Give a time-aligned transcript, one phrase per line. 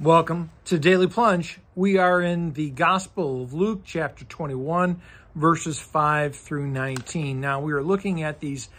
[0.00, 1.58] Welcome to Daily Plunge.
[1.74, 4.98] We are in the Gospel of Luke, chapter 21,
[5.34, 7.38] verses 5 through 19.
[7.38, 8.70] Now, we are looking at these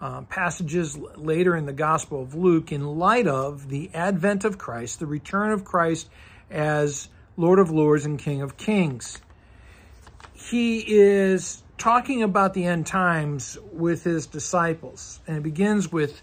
[0.00, 4.98] uh, passages later in the Gospel of Luke in light of the advent of Christ,
[4.98, 6.08] the return of Christ
[6.50, 9.20] as Lord of Lords and King of Kings.
[10.32, 16.20] He is talking about the end times with his disciples, and it begins with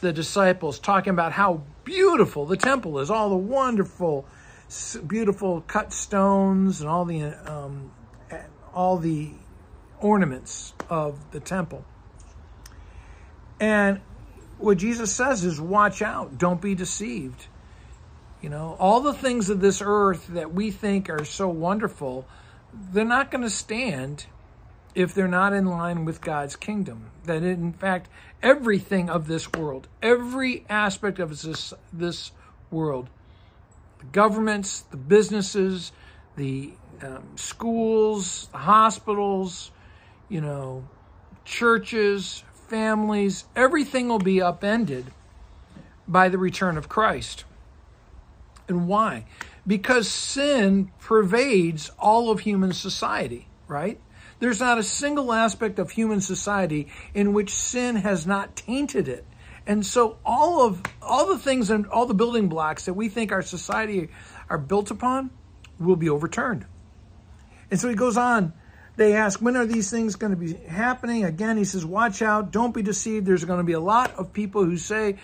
[0.00, 4.26] the disciples talking about how beautiful the temple is, all the wonderful,
[5.06, 7.90] beautiful cut stones and all the um,
[8.72, 9.30] all the
[10.00, 11.84] ornaments of the temple.
[13.60, 14.00] And
[14.58, 17.46] what Jesus says is, watch out, don't be deceived.
[18.42, 22.26] You know, all the things of this earth that we think are so wonderful,
[22.92, 24.26] they're not going to stand
[24.94, 27.10] if they're not in line with God's kingdom.
[27.24, 28.08] That in fact,
[28.42, 32.32] everything of this world, every aspect of this, this
[32.70, 33.08] world,
[33.98, 35.92] the governments, the businesses,
[36.36, 39.70] the um, schools, hospitals,
[40.28, 40.84] you know,
[41.44, 45.06] churches, families, everything will be upended
[46.06, 47.44] by the return of Christ.
[48.68, 49.26] And why?
[49.66, 54.00] Because sin pervades all of human society, right?
[54.38, 59.24] There's not a single aspect of human society in which sin has not tainted it.
[59.66, 63.32] And so all of all the things and all the building blocks that we think
[63.32, 64.10] our society
[64.50, 65.30] are built upon
[65.78, 66.66] will be overturned.
[67.70, 68.52] And so he goes on.
[68.96, 71.24] They ask, when are these things going to be happening?
[71.24, 72.52] Again, he says, watch out.
[72.52, 73.26] Don't be deceived.
[73.26, 75.16] There's going to be a lot of people who say,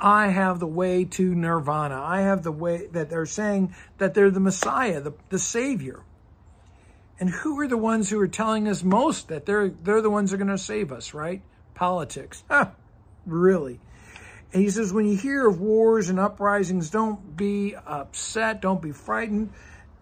[0.00, 2.02] I have the way to nirvana.
[2.02, 6.00] I have the way that they're saying that they're the Messiah, the, the Savior.
[7.22, 10.32] And who are the ones who are telling us most that they're they're the ones
[10.32, 11.40] that are going to save us, right?
[11.72, 12.42] Politics.
[12.50, 12.70] Huh,
[13.26, 13.78] really.
[14.52, 18.90] And he says, when you hear of wars and uprisings, don't be upset, don't be
[18.90, 19.52] frightened.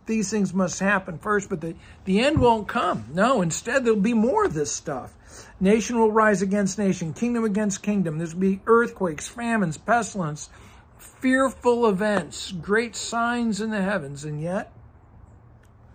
[0.06, 1.74] These things must happen first, but the,
[2.06, 3.04] the end won't come.
[3.12, 5.12] No, instead, there'll be more of this stuff.
[5.60, 8.16] Nation will rise against nation, kingdom against kingdom.
[8.16, 10.48] There's be earthquakes, famines, pestilence,
[10.96, 14.24] fearful events, great signs in the heavens.
[14.24, 14.72] And yet,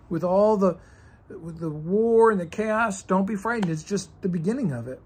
[0.08, 0.78] with all the
[1.28, 3.70] with the war and the chaos, don't be frightened.
[3.70, 5.00] It's just the beginning of it.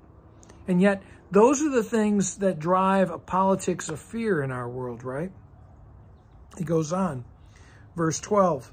[0.68, 5.04] And yet, those are the things that drive a politics of fear in our world,
[5.04, 5.32] right?
[6.58, 7.24] He goes on,
[7.96, 8.72] verse 12.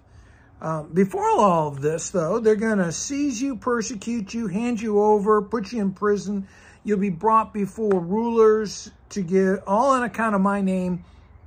[0.60, 5.00] Um, before all of this, though, they're going to seize you, persecute you, hand you
[5.00, 6.48] over, put you in prison.
[6.84, 11.06] You'll be brought before rulers to give all on account of my name,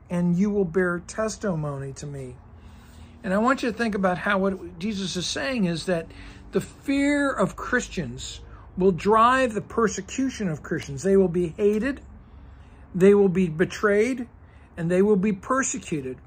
[0.09, 2.37] and you will bear testimony to me.
[3.23, 6.07] And I want you to think about how what Jesus is saying is that
[6.53, 8.41] the fear of Christians
[8.77, 11.03] will drive the persecution of Christians.
[11.03, 12.01] They will be hated,
[12.95, 14.27] they will be betrayed,
[14.77, 16.19] and they will be persecuted.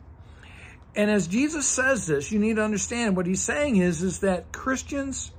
[0.96, 4.52] And as Jesus says this, you need to understand what he's saying is, is that
[4.52, 5.32] Christians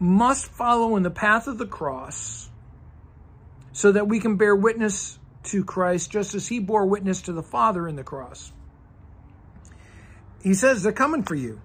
[0.00, 2.50] must follow in the path of the cross
[3.72, 7.42] so that we can bear witness to Christ just as he bore witness to the
[7.42, 8.52] Father in the cross.
[10.42, 11.60] He says they're coming for you.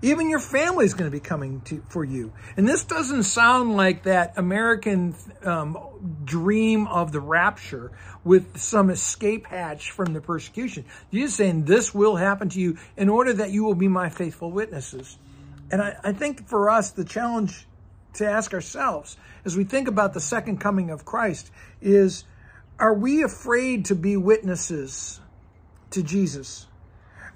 [0.00, 2.32] Even your family is going to be coming to, for you.
[2.56, 5.76] And this doesn't sound like that American um,
[6.24, 7.90] dream of the rapture
[8.22, 10.84] with some escape hatch from the persecution.
[11.10, 14.52] He's saying this will happen to you in order that you will be my faithful
[14.52, 15.18] witnesses.
[15.72, 17.66] And I, I think for us, the challenge
[18.14, 21.50] to ask ourselves as we think about the second coming of Christ
[21.80, 22.24] is,
[22.78, 25.20] are we afraid to be witnesses
[25.90, 26.66] to Jesus?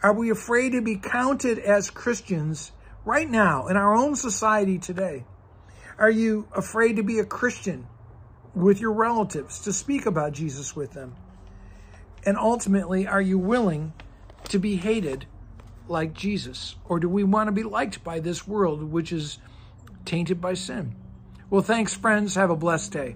[0.02, 2.72] Are we afraid to be counted as Christians
[3.04, 5.24] right now in our own society today?
[5.96, 7.86] Are you afraid to be a Christian
[8.52, 11.14] with your relatives, to speak about Jesus with them?
[12.26, 13.92] And ultimately, are you willing
[14.48, 15.26] to be hated
[15.86, 16.74] like Jesus?
[16.84, 19.38] Or do we want to be liked by this world, which is
[20.04, 20.96] tainted by sin?
[21.48, 22.34] Well, thanks, friends.
[22.34, 23.14] Have a blessed day.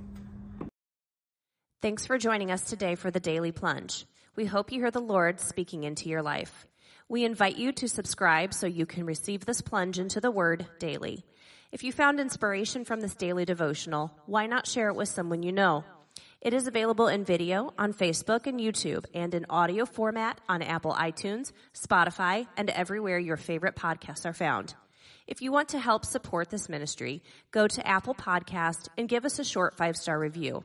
[1.83, 4.07] Thanks for joining us today for the Daily Plunge.
[4.37, 6.67] We hope you hear the Lord speaking into your life.
[7.09, 11.25] We invite you to subscribe so you can receive this plunge into the Word daily.
[11.71, 15.53] If you found inspiration from this daily devotional, why not share it with someone you
[15.53, 15.85] know?
[16.41, 20.95] It is available in video on Facebook and YouTube and in audio format on Apple
[20.95, 24.75] iTunes, Spotify, and everywhere your favorite podcasts are found.
[25.29, 29.39] If you want to help support this ministry, go to Apple Podcast and give us
[29.39, 30.65] a short five star review.